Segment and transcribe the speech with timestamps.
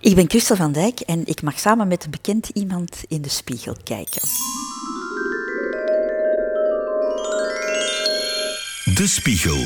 [0.00, 3.28] Ik ben Christel van Dijk en ik mag samen met een bekend iemand in de
[3.28, 4.22] spiegel kijken.
[8.94, 9.64] De Spiegel.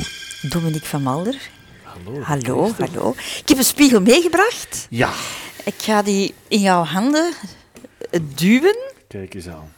[0.49, 1.49] Dominique van Malder.
[1.83, 2.21] Hallo.
[2.21, 3.13] Hallo, hallo.
[3.17, 4.87] Ik heb een spiegel meegebracht.
[4.89, 5.11] Ja,
[5.63, 7.33] Ik ga die in jouw handen
[8.35, 8.77] duwen.
[9.07, 9.73] kijk eens aan.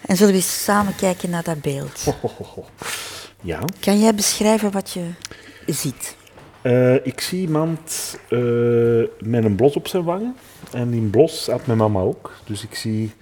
[0.00, 2.04] En zullen we eens samen kijken naar dat beeld.
[3.40, 5.10] Ja, Kan jij beschrijven wat je
[5.66, 6.16] ziet?
[6.64, 8.38] Eh, ik zie iemand eh,
[9.18, 10.36] met een blos op zijn wangen.
[10.72, 12.32] En die blos had mijn mama ook.
[12.44, 13.12] Dus ik zie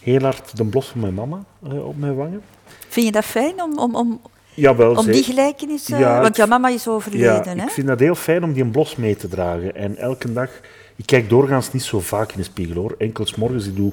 [0.00, 2.42] heel hard de blos van mijn mama eh, op mijn wangen.
[2.88, 4.20] Vind je dat fijn om, om, om,
[4.54, 5.86] Jawel, om die gelijkenis...
[5.86, 7.64] Ja, want jouw mama is Ja, overleden, hè?
[7.64, 9.74] ik vind dat heel fijn om die een blos mee te dragen.
[9.74, 10.50] En elke dag...
[10.96, 12.94] Ik kijk doorgaans niet zo vaak in de spiegel, hoor.
[12.98, 13.92] Enkel 's morgens, ik doe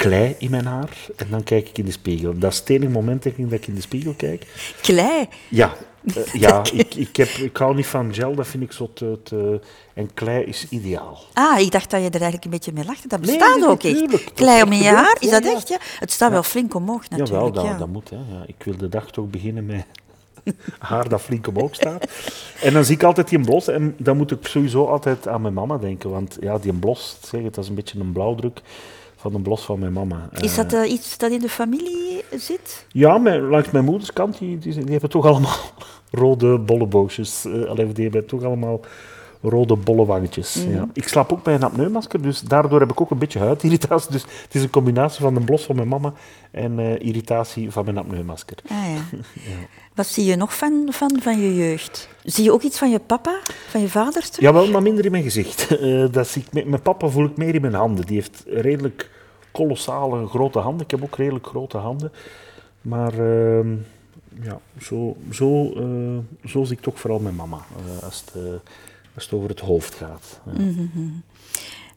[0.00, 0.96] klei in mijn haar.
[1.16, 2.38] En dan kijk ik in de spiegel.
[2.38, 4.46] Dat is het enige moment denk ik, dat ik in de spiegel kijk.
[4.82, 5.28] Klei.
[5.48, 5.72] Ja,
[6.14, 9.18] eh, ja ik, ik, heb, ik hou niet van gel, dat vind ik zo te...
[9.22, 9.60] te-
[9.94, 11.18] en klei is ideaal.
[11.32, 13.08] Ah, ik dacht dat je er eigenlijk een beetje mee lachte.
[13.08, 14.10] Dat bestaat nee, ook echt.
[14.10, 15.52] Dat Klei om je haar, is dat ja.
[15.52, 15.68] echt?
[15.68, 15.78] Ja?
[15.98, 17.30] Het staat wel flink omhoog natuurlijk.
[17.30, 17.78] Jawel, dat, ja.
[17.78, 18.10] dat moet.
[18.10, 18.16] Hè.
[18.16, 19.84] Ja, ik wil de dag toch beginnen met
[20.78, 22.06] haar dat flink omhoog staat.
[22.62, 23.68] En dan zie ik altijd die blos.
[23.68, 26.10] En dan moet ik sowieso altijd aan mijn mama denken.
[26.10, 28.62] Want ja, die blos, zeg het, dat is een beetje een blauwdruk
[29.20, 30.28] van de blos van mijn mama.
[30.40, 32.86] Is dat Eh, eh, iets dat in de familie zit?
[32.88, 35.58] Ja, mijn, langs mijn moeders kant, die, die, die hebben toch allemaal
[36.20, 37.44] rode bolleboosjes.
[37.46, 38.80] Uh, alleen die hebben toch allemaal
[39.42, 40.54] rode bolle wangetjes.
[40.54, 40.74] Mhm.
[40.74, 40.88] ja.
[40.92, 44.10] Ik slaap ook bij een apneummasker, dus daardoor heb ik ook een beetje huidirritatie.
[44.10, 46.12] Dus het is een combinatie van de blos van mijn mama
[46.50, 48.56] en eh, irritatie van mijn apneummasker.
[48.68, 48.76] Ah,
[49.48, 49.52] ja.
[49.94, 52.08] Wat zie je nog van, van, van je jeugd?
[52.24, 54.40] Zie je ook iets van je papa, van je vader terug?
[54.40, 55.68] Jawel, maar minder in mijn gezicht.
[55.80, 58.06] Eh, dat zie ik, met mijn papa voel ik meer in mijn handen.
[58.06, 59.10] Die heeft redelijk
[59.50, 60.84] kolossale grote handen.
[60.84, 62.12] Ik heb ook redelijk grote handen.
[62.80, 63.68] Maar ehm,
[64.42, 67.58] ja, zo, zo, eh, zo zie ik toch vooral mijn mama.
[68.02, 68.42] als, het,
[69.20, 70.40] als het over het hoofd gaat.
[70.46, 70.52] Ja.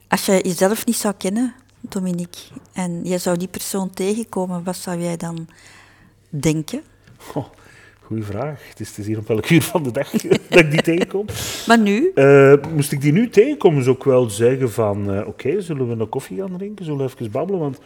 [0.08, 2.40] Als je jezelf niet zou kennen, Dominique,
[2.74, 5.48] en je zou die persoon tegenkomen, wat zou jij dan
[6.30, 6.82] denken?
[7.34, 7.46] Oh,
[8.02, 8.70] goeie vraag.
[8.70, 10.12] Het is, het is hier op welk uur van de dag
[10.50, 11.26] dat ik die tegenkom.
[11.68, 15.12] Maar nu, Eh, moest ik die nu tegenkomen, zou ik wel zeggen van...
[15.14, 16.86] eh, Oké, zullen we een koffie gaan drinken?
[16.86, 17.60] Zullen we even babbelen?
[17.62, 17.78] Want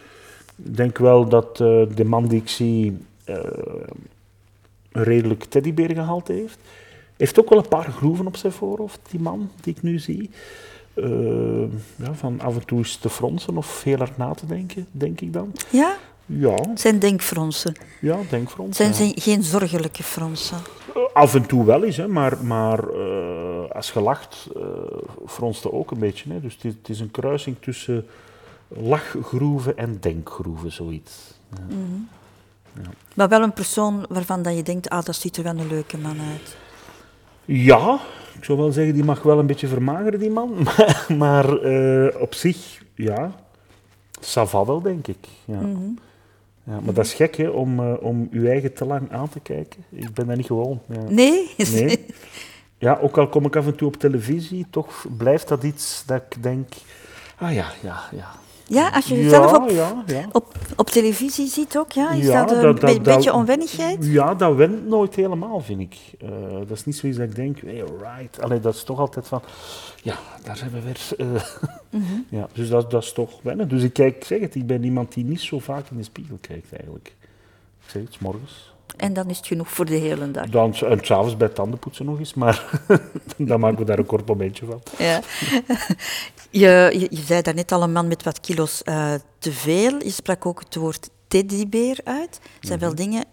[0.64, 2.96] ik denk wel dat eh, de man die ik zie...
[3.24, 6.58] een redelijk teddybeer gehaald heeft.
[7.18, 10.30] Heeft ook wel een paar groeven op zijn voorhoofd, die man die ik nu zie.
[10.94, 11.60] Eh,
[11.96, 15.20] ja, van af en toe eens te fronsen of heel hard na te denken, denk
[15.20, 15.52] ik dan.
[15.70, 15.96] ja,
[16.26, 17.74] Ja, zijn denkfronsen.
[18.00, 18.74] ja denkfronsen.
[18.94, 19.14] Zijn ja.
[19.14, 20.56] ze- geen zorgelijke fronsen.
[20.94, 24.62] Eh, Af en toe wel eens, hè, maar, maar eh, als je lacht, eh
[25.26, 26.32] fronst het ook een beetje.
[26.32, 26.40] Hè.
[26.40, 28.06] Dus het is, het is een kruising tussen
[28.68, 31.12] lachgroeven en denkgroeven, zoiets.
[32.74, 32.88] Ja.
[33.14, 35.98] Maar wel een persoon waarvan dat je denkt, ah, dat ziet er wel een leuke
[35.98, 36.56] man uit.
[37.50, 38.00] Ja,
[38.36, 40.52] ik zou wel zeggen, die mag wel een beetje vermageren, die man.
[40.64, 43.32] Maar, maar eh, op zich, ja,
[44.20, 45.28] ça va wel, denk ik.
[45.44, 45.60] Ja.
[46.64, 49.40] Ja, maar dat is gek, hè, om, eh, om je eigen te lang aan te
[49.40, 49.84] kijken.
[49.90, 50.80] Ik ben dat niet gewoon.
[50.86, 51.02] Ja.
[51.08, 51.50] Nee?
[51.72, 52.06] Nee.
[52.78, 56.22] Ja, ook al kom ik af en toe op televisie, toch blijft dat iets dat
[56.28, 56.68] ik denk...
[57.38, 58.28] Ah ja, ja, ja.
[58.64, 60.28] Ja, als je jezelf op, ja, ja.
[60.32, 62.10] op, op televisie ziet ook, ja?
[62.10, 64.04] Is Ja, dat een dat- dat- beetje onwennigheid?
[64.06, 65.96] Ja, dat went nooit helemaal, vind ik.
[66.20, 66.28] Eh,
[66.58, 68.40] dat is niet zoiets dat ik denk, hey, right.
[68.42, 69.42] Allee, dat is toch altijd van,
[70.02, 71.00] ja, daar zijn we weer.
[71.18, 71.42] eh.
[71.90, 72.04] Mhm.
[72.28, 73.68] ja, dus dat, dat is toch wennen.
[73.68, 76.38] Dus ik kijk, zeg het, ik ben iemand die niet zo vaak in de spiegel
[76.40, 77.06] kijkt eigenlijk.
[77.84, 78.72] Ik zeg het, 's morgens.
[78.98, 80.48] En dan is het genoeg voor de hele dag.
[80.48, 82.82] Dan, en s'avonds bij tandenpoetsen nog eens, maar
[83.36, 84.82] dan maken we daar een kort momentje van.
[84.98, 85.20] Ja.
[86.50, 90.02] Je, je, je zei daarnet al een man met wat kilo's eh, te veel.
[90.02, 92.40] Je sprak ook het woord teddybeer uit.
[92.58, 93.24] Het zijn wel dingen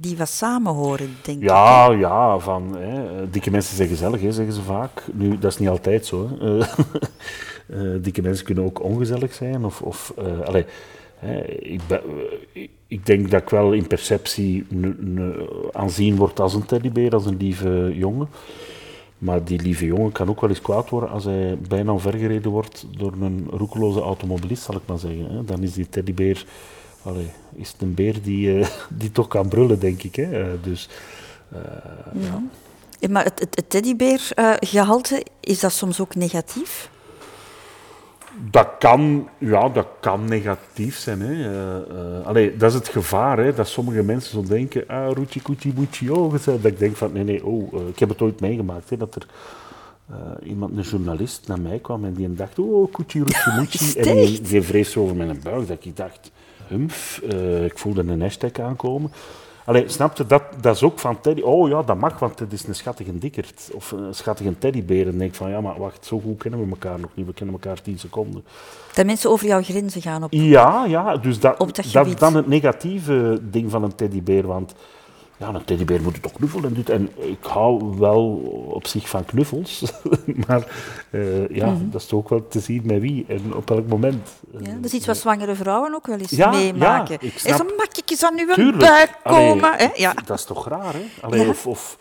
[0.00, 1.48] die wat samen horen, denk ik.
[1.48, 5.02] Ja, ja, van hè, dikke mensen zijn gezellig, hè, zeggen ze vaak.
[5.12, 6.28] Nu, dat is niet altijd zo.
[6.38, 6.58] Hè.
[6.58, 6.68] Eh,
[7.94, 9.64] eh, dikke mensen kunnen ook ongezellig zijn.
[9.64, 10.97] Of, of, eh, allee, hè,
[11.58, 11.80] ik,
[12.86, 14.66] ik- denk dat ik wel in perceptie
[15.72, 18.28] aanzien word als een teddybeer, als een lieve jongen.
[19.18, 22.86] Maar die lieve jongen kan ook wel eens kwaad worden als hij bijna omvergereden wordt
[22.98, 25.46] door een roekeloze automobilist, zal ik maar zeggen.
[25.46, 26.44] Dan is die teddybeer,
[27.54, 28.68] is het een beer die, eh,
[29.00, 30.16] die toch kan brullen, denk ik.
[30.16, 30.42] Hè.
[30.42, 30.88] Eh, dus,
[31.52, 31.60] eh,
[32.20, 32.42] ja.
[33.10, 36.90] Maar het, het, het teddybeergehalte, is dat soms ook negatief?
[38.50, 41.20] Dat kan, ja, dat kan negatief zijn.
[41.20, 41.50] Hè.
[42.24, 46.14] Allee, dat is het gevaar, hè, dat sommige mensen zo denken, ah, roetje, koetje, moetje,
[46.14, 48.96] oh, dat ik denk van, nee, nee, oh, eh, ik heb het ooit meegemaakt, hè,
[48.96, 49.26] dat er
[50.42, 54.40] iemand, een journalist, naar mij kwam en die dacht, oh, koetje, roetje, moetje, en die,
[54.40, 56.30] die vrees over mijn buik, dat ik dacht,
[56.68, 59.10] eh, ik voelde een hashtag aankomen.
[59.68, 61.40] Allee, snapte dat, dat is ook van Teddy.
[61.40, 63.70] Oh ja, dat mag, want het is een schattige dikkerd.
[63.74, 65.04] Of een schattige teddybeer.
[65.04, 67.26] En dan denk ik van, ja, maar wacht, zo goed kennen we elkaar nog niet.
[67.26, 68.44] We kennen elkaar tien seconden.
[68.94, 70.32] Dat mensen over jouw grenzen gaan op...
[70.32, 74.46] Ja, ja, dus dat, Op dat dat is dan het negatieve ding van een teddybeer.
[74.46, 74.74] Want
[75.38, 76.88] ja, een teddybeer moet je toch knuffelen en dit.
[76.90, 78.24] En ik hou wel
[78.68, 79.92] op zich van knuffels.
[80.46, 80.66] maar
[81.10, 81.90] eh, ja, Mhm.
[81.90, 84.28] dat is toch ook wel te zien met wie en op welk moment.
[84.60, 87.16] Ja, dat is iets wat zwangere vrouwen ook wel eens Ja, meemaken.
[87.20, 88.78] ja, ik en snap- zo makkelijk aan uw Tuurlijk.
[88.78, 89.72] buik Allee, komen.
[89.76, 89.88] hè?
[89.94, 90.14] Ja.
[90.26, 91.04] Dat is toch raar, hè?
[91.20, 91.48] Allee, Ja.
[91.48, 91.98] Of, of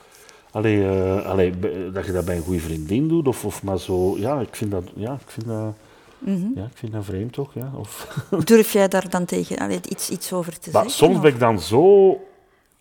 [0.51, 1.53] allee, eh, allee,
[1.93, 4.17] dat je dat bij een goede vriendin doet, of, of maar zo.
[4.17, 5.73] Ja, ik vind dat, ja, ik vind dat,
[6.19, 6.45] Mhm.
[6.55, 7.53] ja, ik vind dat vreemd toch?
[7.53, 7.71] Ja?
[7.79, 8.07] Of,
[8.43, 10.91] Durf jij daar dan tegen allee, iets, iets over te maar zeggen?
[11.07, 12.17] soms ben ik dan zo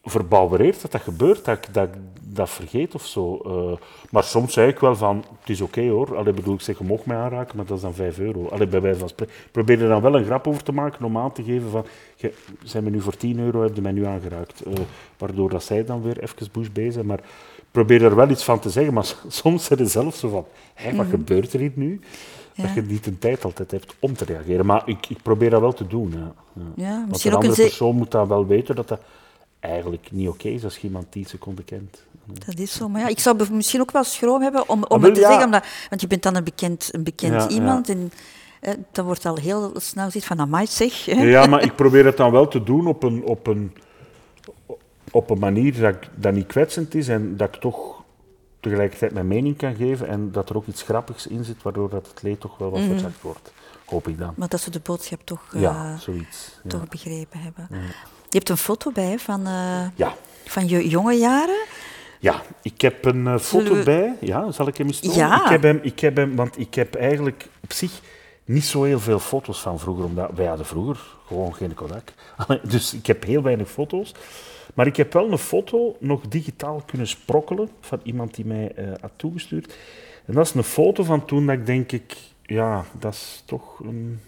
[0.06, 1.88] verbouwereerd dat dat gebeurt, dat ik dat,
[2.22, 3.40] dat vergeet of zo.
[3.44, 3.78] Eh,
[4.10, 6.16] maar soms zei ik wel van, het is oké hoor.
[6.16, 8.48] Allee, bedoel, ik zeg, je mocht mij aanraken, maar dat is dan 5 euro.
[8.48, 9.34] Allee, bij wijze van spreken.
[9.44, 11.84] Ik probeer er dan wel een grap over te maken om aan te geven van,
[12.16, 12.32] je,
[12.62, 14.62] zijn me nu voor 10 euro, heb je mij nu aangeraakt.
[14.62, 14.72] Eh,
[15.18, 17.06] waardoor dat zij dan weer even bush bezig zijn.
[17.06, 17.18] Maar
[17.56, 20.46] ik probeer er wel iets van te zeggen, maar soms zijn ze zelf zo van,
[20.74, 22.00] hé, wat gebeurt er hier nu?
[22.54, 22.62] Ja.
[22.62, 24.66] Dat je niet de tijd altijd hebt om te reageren.
[24.66, 26.10] Maar ik, ik probeer dat wel te doen.
[26.10, 26.32] Ja.
[26.52, 26.62] Ja.
[26.76, 29.00] Ja, Want misschien een andere persoon moet dan wel weten dat dat
[29.60, 32.02] eigenlijk niet oké is als je iemand 10 seconden kent.
[32.24, 32.88] Dat is zo.
[32.88, 35.20] Maar ja, ik zou misschien ook wel schroom hebben om, om Ah, wel, het te
[35.20, 35.26] ja.
[35.26, 35.44] zeggen.
[35.44, 37.48] Omdat, want je bent dan een bekend, een bekend Ja, ja.
[37.48, 37.88] iemand.
[37.88, 38.12] En
[38.60, 41.04] eh, dan wordt al heel snel zoiets van, amai zeg.
[41.04, 41.22] Hè?
[41.22, 43.76] Ja, maar ik probeer het dan wel te doen op een, op een,
[45.10, 48.02] op een manier dat, ik, dat niet kwetsend is en dat ik toch
[48.60, 52.06] tegelijkertijd mijn mening kan geven en dat er ook iets grappigs in zit, waardoor dat
[52.06, 53.52] het leed toch wel wat verzacht wordt.
[53.86, 54.32] Hoop ik dan.
[54.36, 56.58] Maar dat ze de boodschap toch, eh, Ja, zoiets.
[56.62, 56.70] Ja.
[56.70, 57.68] toch begrepen hebben.
[58.28, 60.14] Je hebt een foto bij van, eh, Ja.
[60.44, 61.64] van je jonge jaren.
[62.20, 64.14] Ja, ik heb een eh, foto we- bij.
[64.20, 65.16] Ja, zal ik hem eens tonen?
[65.16, 65.44] Ja.
[65.44, 68.00] Ik heb hem, ik heb hem, want ik heb eigenlijk op zich
[68.44, 72.12] niet zo heel veel foto's van vroeger, omdat wij hadden vroeger gewoon geen Kodak.
[72.68, 74.12] Dus ik heb heel weinig foto's.
[74.74, 78.84] Maar ik heb wel een foto nog digitaal kunnen sprokkelen van iemand die mij eh,
[79.00, 79.74] had toegestuurd.
[80.26, 83.78] En dat is een foto van toen dat ik denk ik, ja, dat is toch
[83.80, 84.20] een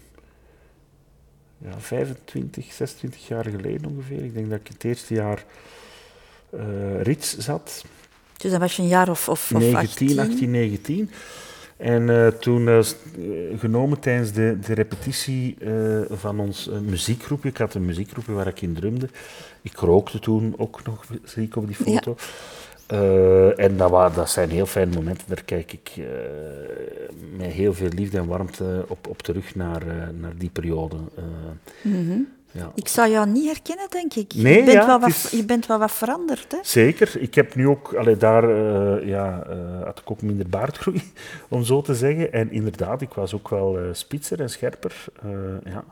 [1.61, 4.23] ja, 25, 26 jaar geleden ongeveer.
[4.23, 5.45] Ik denk dat ik het eerste jaar
[6.49, 7.85] eh Rits zat.
[8.37, 11.11] Dus dan was je een jaar of, of, of 19, 18, 19.
[11.77, 12.79] En eh, toen eh,
[13.59, 15.57] genomen tijdens de, de repetitie
[16.09, 17.49] van ons muziekgroepje.
[17.49, 19.09] Ik had een muziekgroepje waar ik in drumde.
[19.61, 22.15] Ik rookte toen ook nog, zie ik op die foto.
[22.89, 25.27] Eh, en dat, dat zijn heel fijne momenten.
[25.27, 26.03] Daar kijk ik eh,
[27.37, 30.95] met heel veel liefde en warmte op, op terug naar, eh, naar die periode.
[31.15, 31.93] Eh,
[32.51, 32.71] ja.
[32.75, 34.33] Ik zou jou niet herkennen, denk ik.
[34.35, 36.51] Nee, je, bent ja, wel wat, is- je bent wel wat veranderd.
[36.51, 36.57] Hè?
[36.61, 37.11] Zeker.
[37.19, 38.49] Ik heb nu ook, allee, daar
[39.05, 39.43] ja,
[39.83, 41.01] had ik ook minder baardgroei,
[41.49, 42.33] om zo te zeggen.
[42.33, 45.05] En inderdaad, ik was ook wel spitser en scherper.
[45.63, 45.83] Ja.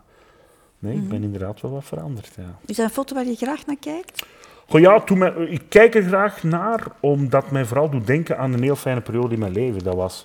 [0.80, 2.30] Nee, ik ben inderdaad wel wat veranderd.
[2.38, 2.58] Ja.
[2.66, 4.26] Is dat een foto waar je graag naar kijkt?
[4.69, 8.64] Goh, ja, toen ik kijk er graag naar, omdat mij vooral doet denken aan een
[8.64, 9.84] heel fijne periode in mijn leven.
[9.84, 10.24] Dat was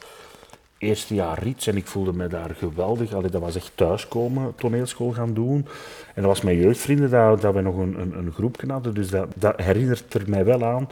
[0.78, 3.12] eerste jaar Riets en ik voelde me daar geweldig.
[3.14, 5.66] Allee, dat was echt thuiskomen, toneelschool gaan doen.
[6.14, 8.94] En dat was mijn jeugdvrienden, dat, dat we nog een, een, een groepje hadden.
[8.94, 10.88] Dus dat, dat herinnert er mij wel aan.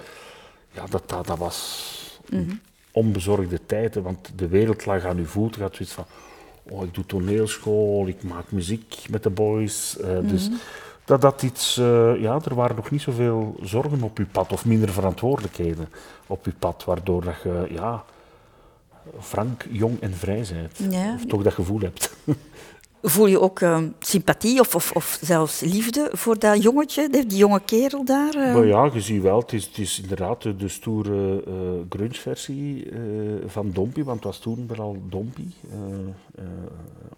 [0.73, 2.61] Ja, dat, dat, dat was een
[2.93, 5.61] onbezorgde tijd, hè, want de wereld lag aan uw voeten.
[5.61, 6.05] Je had zoiets van,
[6.69, 9.99] oh, ik doe toneelschool, ik maak muziek met de boys.
[9.99, 10.51] eh, Dus
[11.11, 14.65] dat dat iets, eh, ja, er waren nog niet zoveel zorgen op uw pad, of
[14.65, 15.89] minder verantwoordelijkheden
[16.27, 18.05] op uw pad, waardoor dat je, ja,
[19.21, 20.93] frank, jong en vrij bent.
[20.93, 21.15] Ja.
[21.15, 22.17] Of toch dat gevoel hebt.
[23.03, 27.61] Voel je ook eh, sympathie of, of, of zelfs liefde voor dat jongetje, die jonge
[27.65, 28.35] kerel daar?
[28.35, 31.53] Maar ja, je ziet wel, het is, het is inderdaad de, stoere eh
[31.89, 32.99] grunge-versie eh,
[33.47, 35.55] van Dompie, want het was toen vooral Dompie.
[36.35, 36.45] eh,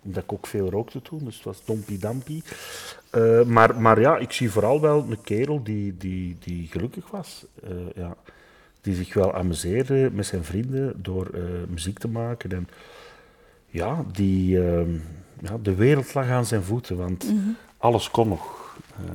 [0.04, 2.42] omdat ik ook veel rookte toen, dus het was Dompie Dampie.
[3.46, 7.44] Maar, maar ja, ik zie vooral wel een kerel die, die, die gelukkig was.
[7.94, 8.16] ja.
[8.80, 11.30] Die zich wel amuseerde met zijn vrienden door
[11.68, 12.52] muziek te maken.
[12.52, 12.68] En
[13.72, 14.82] ja, die, eh,
[15.42, 17.26] ja, de wereld lag aan zijn voeten, want
[17.76, 18.76] alles kon nog.
[18.96, 19.12] Eh,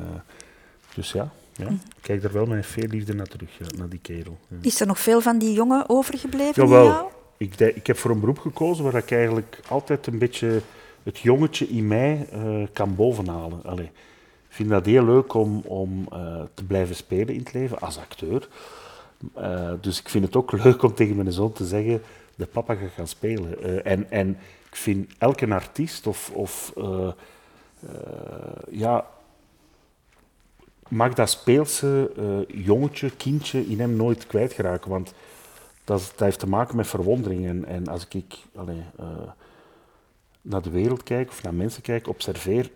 [0.95, 3.99] dus ja, ja, ik kijk er wel met veel liefde naar terug, ja, naar die
[3.99, 4.37] kerel.
[4.47, 4.57] Ja.
[4.61, 7.05] Is er nog veel van die jongen overgebleven in Jawel, jou?
[7.37, 10.61] ik, de- ik heb voor een beroep gekozen waar ik eigenlijk altijd een beetje
[11.03, 13.63] het jongetje in mij eh, kan bovenhalen.
[13.63, 13.85] Allee,
[14.49, 17.97] ik vind dat heel leuk om, om eh, te blijven spelen in het leven als
[17.97, 18.47] acteur.
[19.81, 22.01] Dus ik vind het ook leuk om tegen mijn zoon te zeggen,
[22.35, 23.85] de papa gaat gaan spelen.
[23.85, 24.37] En, en
[24.77, 27.91] ik vind elke artiest of, of eh, eh,
[28.69, 29.05] ja,
[30.87, 34.89] mag dat speelse eh, jongetje, kindje in hem nooit kwijtgeraken.
[34.89, 35.13] Want
[35.83, 37.45] dat, dat heeft te maken met verwondering.
[37.45, 38.35] En, en als ik
[40.41, 42.71] naar de wereld kijk of naar mensen kijk, observeer,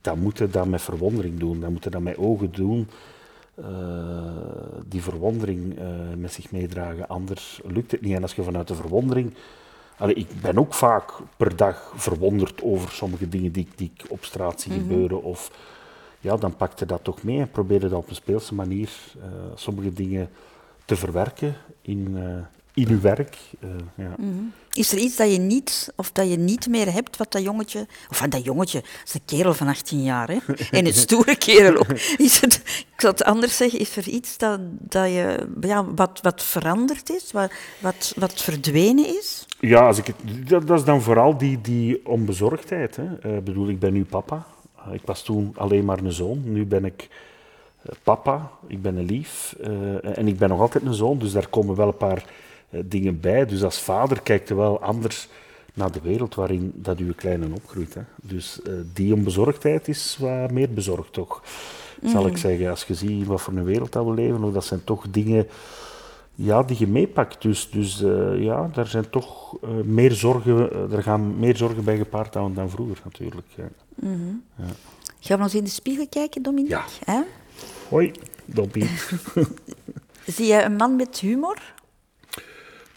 [0.00, 1.60] dan moet je dat met verwondering doen.
[1.60, 2.88] Dan moet je dat met ogen doen
[4.86, 5.78] die verwondering
[6.16, 7.08] met zich meedragen.
[7.08, 8.14] Anders lukt het niet.
[8.14, 9.34] En als je vanuit de verwondering
[9.96, 14.24] Allee, ik ben ook vaak per dag verwonderd over sommige dingen die, die ik op
[14.24, 14.80] straat zie mhm.
[14.80, 15.22] gebeuren.
[15.22, 15.50] Of
[16.20, 19.22] ja, dan pakte dat toch mee en probeerde dat op een speelse manier uh,
[19.54, 20.30] sommige dingen
[20.84, 23.36] te verwerken in, uh, in uw werk.
[23.60, 24.14] Uh, ja.
[24.18, 24.44] Mhm.
[24.72, 27.86] Is er iets dat je niet, of dat je niet meer hebt wat dat jongetje,
[28.10, 30.38] of van dat jongetje, dat is een kerel van 18 jaar, hè?
[30.78, 31.90] en een stoere kerel ook.
[32.16, 36.18] Is het, ik zou het anders zeggen, is er iets dat, dat je, ja, wat,
[36.22, 39.46] wat veranderd is, wat, wat, wat verdwenen is?
[39.68, 42.96] Ja, als ik het, dat, dat is dan vooral die, die onbezorgdheid.
[42.96, 43.36] Hè.
[43.36, 44.46] Ik bedoel, ik ben nu papa.
[44.92, 46.40] Ik was toen alleen maar een zoon.
[46.44, 47.08] Nu ben ik
[47.82, 49.56] eh, papa, ik ben een lief
[50.02, 52.24] en ik ben nog altijd een zoon, dus daar komen wel een paar
[52.70, 53.46] dingen bij.
[53.46, 55.28] Dus als vader kijkt je wel anders
[55.74, 57.94] naar de wereld waarin dat uw kleine opgroeit.
[57.94, 58.00] Hè.
[58.22, 58.60] Dus
[58.92, 61.42] die onbezorgdheid is wat meer bezorgd toch,
[62.02, 62.40] zal ik mhm.
[62.40, 62.70] zeggen.
[62.70, 65.46] Als je ziet wat voor een wereld dat we leven, dat zijn toch dingen
[66.34, 67.42] ja, die je meepakt.
[67.42, 67.98] Dus, dus
[68.36, 72.98] ja, daar zijn toch meer zorgen, er gaan meer zorgen bij gepaard dan, dan vroeger
[73.04, 73.46] natuurlijk.
[73.56, 73.68] Ja.
[73.94, 74.64] Mm ja.
[75.20, 76.76] Gaan we eens in de spiegel kijken, Dominique?
[76.76, 77.12] Ja.
[77.12, 77.20] Hè?
[77.88, 78.12] Hoi,
[78.44, 78.86] Dobby.
[80.26, 81.74] Zie je een man met humor?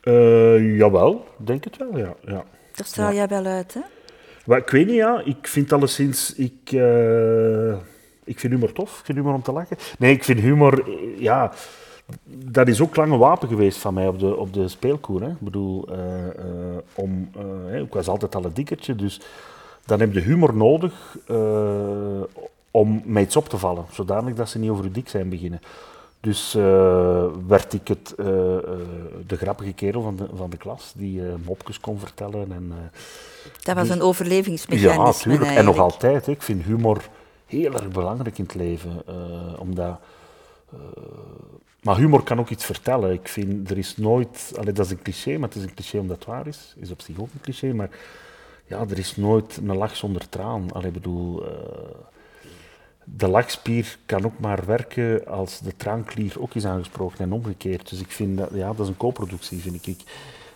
[0.03, 2.15] Uh, jawel, denk het wel, ja.
[2.21, 2.43] ja.
[2.75, 3.81] Daar straal jij wel uit, hè?
[4.45, 5.21] Maar, ik weet niet, ja.
[5.25, 6.33] Ik vind alleszins...
[6.35, 7.71] Ik, uh,
[8.23, 8.99] ik vind humor tof.
[8.99, 9.77] Ik vind humor om te lachen.
[9.99, 10.87] Nee, ik vind humor...
[10.87, 11.53] Eh, ja,
[12.23, 15.21] dat is ook lang een wapen geweest van mij op de, op de speelkoer.
[15.21, 15.29] Hè.
[15.29, 15.97] Ik bedoel, uh,
[16.93, 17.29] om...
[17.73, 19.21] ik was altijd al een dikkertje, dus
[19.87, 22.21] dan heb je humor nodig uh,
[22.71, 25.61] om met iets op te vallen, zodanig dat ze niet over je dik zijn beginnen.
[26.19, 28.25] Dus uh, werd ik het, uh,
[29.27, 32.51] de grappige kerel van de, van de klas, die mopjes kon vertellen.
[32.51, 32.73] En,
[33.63, 35.03] dat was een overlevingsmechanisme.
[35.03, 35.57] Ja, natuurlijk.
[35.57, 36.27] En nog altijd.
[36.27, 37.01] Ik vind humor
[37.45, 39.03] heel erg belangrijk in het leven.
[39.59, 39.99] omdat,
[41.87, 43.13] maar humor kan ook iets vertellen.
[43.13, 44.53] Ik vind, er is nooit...
[44.57, 46.75] Allee, dat is een cliché, maar het is een cliché omdat het waar is.
[46.79, 47.89] is op zich ook een cliché, maar
[48.65, 50.71] ja, er is nooit een lach zonder traan.
[50.71, 51.49] Allee, bedoel, uh,
[53.03, 57.89] de lachspier kan ook maar werken als de traanklier ook is aangesproken en omgekeerd.
[57.89, 60.03] Dus ik vind dat, ja, dat is een co-productie, vind ik.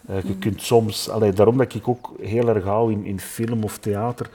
[0.09, 0.39] Uh, je mm.
[0.39, 4.29] kunt soms, allee, daarom dat ik ook heel erg hou in, in film of theater,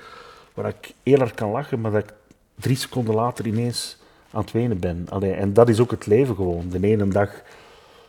[0.54, 2.14] waar ik heel erg kan lachen, maar dat ik
[2.54, 3.98] drie seconden later ineens
[4.30, 5.06] aan het wenen ben.
[5.09, 6.68] Allee, en dat is ook het leven gewoon.
[6.68, 7.30] De ene dag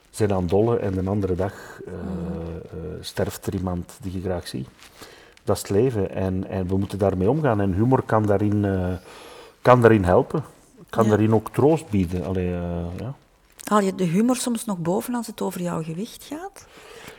[0.10, 1.54] zijn aan dolle en de andere dag
[1.88, 1.94] uh,
[3.02, 4.68] sterft er iemand die je graag ziet
[5.48, 6.12] dat is het leven.
[6.12, 7.62] En, en we moeten daarmee omgaan.
[7.62, 8.94] En humor kan daarin, uh,
[9.62, 10.44] kan daarin helpen.
[10.90, 12.26] Kan daarin ook troost bieden.
[12.26, 12.50] Allee,
[12.98, 13.14] ja.
[13.64, 16.68] Haal je de humor soms nog boven als het over jouw gewicht gaat?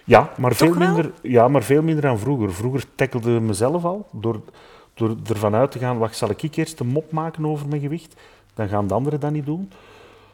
[0.05, 2.55] Ja, maar, veel minder, ja, maar veel minder dan vroeger.
[2.55, 4.41] Vroeger tackelde ik mezelf al door,
[4.95, 8.15] door ervan uit te gaan, wacht, zal ik eerst een mop maken over mijn gewicht?
[8.59, 9.71] Dan gaan de anderen dat niet doen.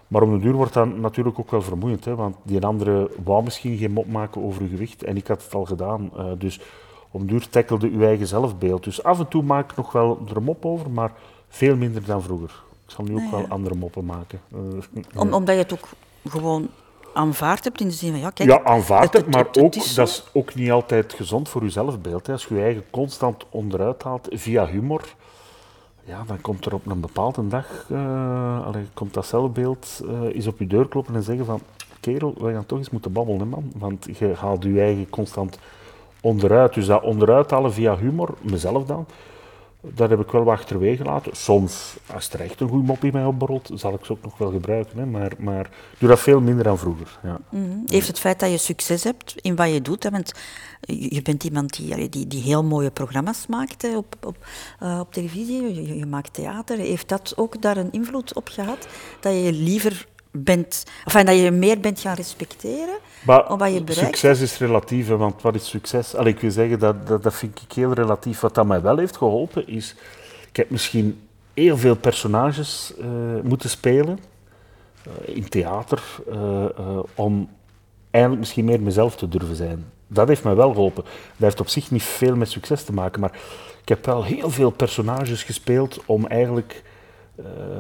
[0.09, 3.45] Maar om de duur wordt dat natuurlijk ook wel vermoeiend, hè, want die andere wou
[3.45, 6.11] misschien geen mop maken over je gewicht en ik had het al gedaan.
[6.17, 6.61] Uh, dus
[7.11, 8.85] om duur tackelde uw eigen zelfbeeld.
[8.85, 11.13] Dus af en toe maak ik nog wel er een mop over, maar
[11.49, 12.63] veel minder dan vroeger.
[12.87, 14.41] Ik zal nu ook wel andere moppen maken.
[14.55, 14.61] Uh,
[15.23, 15.89] Om, omdat je het ook
[16.29, 16.69] gewoon
[17.15, 18.49] aanvaard hebt in de zin van ja, kijk.
[18.49, 22.27] Ja, aanvaard hebt, maar ook, dat is ook niet altijd gezond voor je zelfbeeld.
[22.27, 22.33] Hè.
[22.33, 25.15] Als je je eigen constant onderuit haalt via humor,
[26.05, 30.47] ja, dan komt er op een bepaalde dag, uh, allee, komt dat zelfbeeld uh, eens
[30.47, 31.61] op je deur kloppen en zeggen van
[32.05, 33.73] kerel, we gaan toch eens moeten babbelen, man.
[33.77, 35.59] Want je haalt je eigen constant
[36.21, 36.75] onderuit.
[36.75, 39.07] Dus dat onderuit halen via humor, mezelf dan,
[39.95, 41.37] dat heb ik wel wat achterwege gelaten.
[41.37, 44.39] Soms, als er echt een goede mop in mij opborrelt, zal ik ze ook nog
[44.39, 44.99] wel gebruiken.
[44.99, 45.07] Hè.
[45.07, 47.19] Maar, maar ik doe dat veel minder dan vroeger.
[47.23, 47.39] Ja.
[47.51, 50.33] Mm Heeft het feit dat je succes hebt in wat je doet, hè, want
[50.87, 54.37] je bent iemand die, die, die heel mooie programma's maakt op, op,
[54.83, 56.79] uh, op televisie, je, je, maakt theater.
[56.79, 58.89] Heeft dat ook daar een invloed op gehad?
[59.21, 62.99] Dat je liever bent, enfin, dat je meer bent gaan respecteren?
[63.25, 66.15] Maar wat je succes is relatief, want wat is succes?
[66.15, 68.41] Allee, ik wil zeggen, dat, dat, dat vind ik heel relatief.
[68.41, 69.95] Wat dat mij wel heeft geholpen is,
[70.49, 73.07] ik heb misschien heel veel personages uh,
[73.43, 74.19] moeten spelen
[75.07, 77.49] uh, in theater, uh, om
[78.11, 79.85] eindelijk misschien meer mezelf te durven zijn.
[80.07, 81.03] Dat heeft mij wel geholpen.
[81.03, 83.33] Dat heeft op zich niet veel met succes te maken, maar
[83.83, 86.83] ik heb wel heel veel personages gespeeld om eigenlijk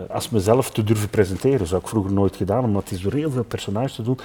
[0.08, 1.58] als mezelf te durven presenteren.
[1.58, 4.18] Dat zou ik vroeger nooit gedaan, omdat het is door heel veel personages te doen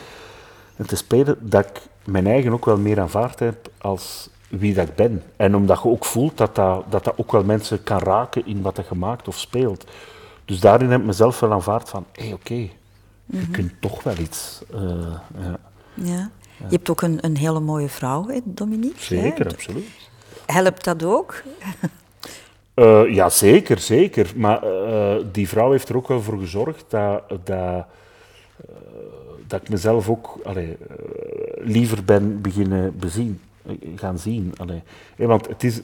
[0.76, 4.88] en te spelen dat ik mijn eigen ook wel meer aanvaard heb als wie dat
[4.88, 5.24] ik ben.
[5.36, 8.62] En omdat je ook voelt dat dat, dat, dat ook wel mensen kan raken in
[8.62, 9.86] wat je maakt of speelt.
[10.46, 12.70] Dus daarin heb ik mezelf wel aanvaard van, hé hey, oké, je
[13.26, 13.52] mhm.
[13.52, 14.62] kunt toch wel iets.
[14.74, 14.80] Uh,
[15.42, 15.60] ja.
[15.94, 16.30] ja.
[16.58, 19.02] Je hebt ook een, een hele mooie vrouw, hè, Dominique.
[19.04, 19.88] Zeker, absoluut.
[20.46, 21.44] Helpt dat ook?
[22.80, 24.32] Uh, ja, zeker, zeker.
[24.36, 27.80] Maar uh, die vrouw heeft er ook wel voor gezorgd dat, dat, uh,
[29.48, 30.78] dat ik mezelf ook allee,
[31.58, 33.42] liever ben beginnen bezien,
[33.96, 34.54] gaan zien.
[34.58, 34.82] Allee.
[35.16, 35.82] want het is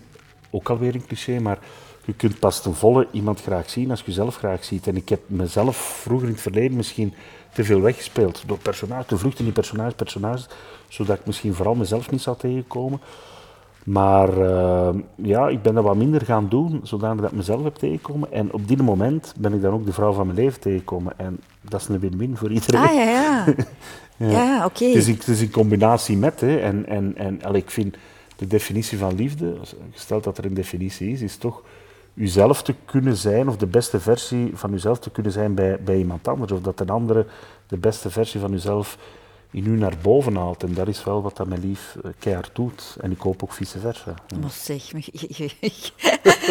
[0.50, 1.60] ook alweer een cliché, maar
[2.06, 4.88] je kunt pas ten volle iemand graag zien als je jezelf graag ziet.
[4.88, 7.14] En ik heb mezelf vroeger in het verleden misschien
[7.54, 10.48] te veel weggespeeld door personages, te vluchten in personages, personages,
[10.88, 13.00] zodat ik misschien vooral mezelf niet zou tegenkomen.
[13.86, 17.76] Maar uh, ja, ik ben dat wat minder gaan doen, zodanig dat ik mezelf heb
[17.76, 18.32] tegengekomen.
[18.32, 21.14] En op dit moment ben ik dan ook de vrouw van mijn leven tegengekomen.
[21.18, 22.82] En dat is een win-win voor iedereen.
[22.82, 23.46] Ah, ja, ja.
[24.28, 24.30] ja.
[24.30, 24.86] ja oké.
[24.86, 26.58] Het, het, is in combinatie met, hè.
[26.58, 27.98] En, en, en ik vind
[28.36, 29.56] de definitie van liefde,
[29.92, 31.62] gesteld dat er een definitie is, is toch
[32.14, 35.98] uzelf te kunnen zijn, of de beste versie van uzelf te kunnen zijn bij, bij
[35.98, 36.52] iemand anders.
[36.52, 37.26] Of dat een andere
[37.68, 38.98] de beste versie van uzelf
[39.56, 40.64] in u naar boven haalt.
[40.64, 42.98] En dat is wel wat dat mijn lief uh, keihard doet.
[43.02, 44.14] En ik hoop ook vice versa.
[44.40, 44.84] Maar zeg,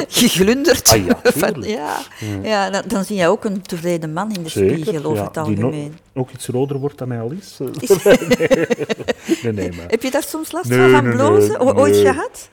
[0.32, 0.88] glundert.
[0.88, 1.98] Ah, ja, van, ja.
[2.42, 2.70] ja.
[2.70, 5.94] dan, dan, zie je ook een tevreden man in de spiegel over het algemeen.
[6.12, 7.58] Ook iets roder wordt dan hij al is.
[9.42, 9.86] nee, nee, maar.
[9.88, 11.76] Heb je daar soms last van, van blozen?
[11.76, 12.50] Ooit gehad?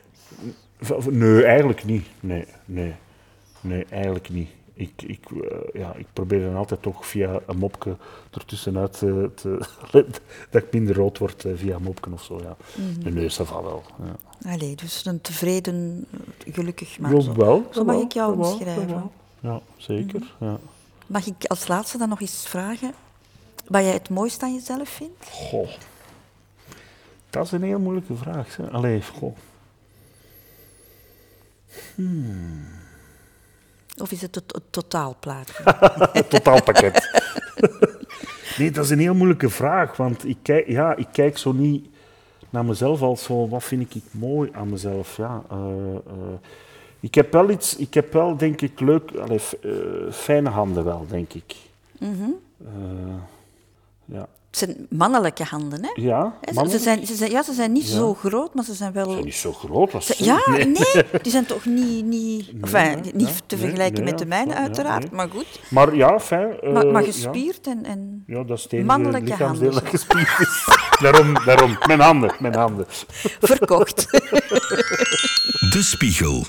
[1.10, 2.08] Nee, eigenlijk niet.
[2.20, 2.96] Nee, nee.
[3.62, 4.50] Nee, eigenlijk niet
[4.82, 5.42] ik, ik, uh,
[5.74, 7.98] ja, ik probeer dan altijd toch via een mopje
[8.32, 9.68] ertussenuit uh, te,
[10.50, 12.40] dat ik minder rood word uh, via een mopje of zo.
[12.44, 12.56] Ja.
[12.76, 13.04] Mm -hmm.
[13.04, 13.84] De neus daarvan wel.
[14.04, 14.52] Ja.
[14.52, 16.06] Allee, dus een tevreden,
[16.52, 17.22] gelukkig man.
[17.22, 19.12] Ja, wel, zo, mag ik jou omschrijven.
[19.40, 20.20] Ja, zeker.
[20.20, 20.48] Mm -hmm.
[20.48, 20.58] ja.
[21.08, 22.94] Mag ik als laatste dan nog eens vragen
[23.68, 25.30] wat jij het mooiste aan jezelf vindt?
[25.30, 25.70] Goh.
[27.30, 28.58] Dat is een heel moeilijke vraag.
[28.58, 28.70] Hè.
[28.70, 29.38] Allee, goh.
[31.96, 32.66] Hmm.
[33.98, 35.54] Of is het het, het totaalplaatje?
[36.12, 37.10] het totaalpakket.
[38.58, 41.90] nee, dat is een heel moeilijke vraag, want ik kijk, ja, ik kijk zo niet
[42.50, 45.18] naar mezelf als zo, wat vind ik mooi aan mezelf.
[45.18, 46.34] Ja, uh, uh,
[47.00, 51.06] ik heb wel iets, ik heb wel, denk ik, leuk, allez, uh, fijne handen wel,
[51.10, 51.56] denk ik.
[52.00, 52.36] Mm -hmm.
[54.06, 54.28] ja.
[54.52, 55.92] Het zijn mannelijke handen, hè?
[56.02, 56.34] Ja,
[56.70, 57.96] ze, zijn, ze, zijn, ja, ze zijn niet ja.
[57.96, 59.06] zo groot, maar ze zijn wel...
[59.06, 63.02] Ze zijn niet zo groot, was ze, Ja, nee, die zijn toch niet, niet, enfin,
[63.02, 65.60] nee, niet ja, te vergelijken nee, met de mijne, uiteraard, maar goed.
[65.70, 66.58] Maar ja, fijn.
[66.64, 69.72] Uh, maar, maar gespierd en, en ja, dat is mannelijke handen.
[69.72, 70.68] dat gespierd is.
[71.02, 72.86] daarom, daarom, mijn handen, mijn handen.
[73.40, 74.12] Verkocht.
[75.74, 76.46] De Spiegel.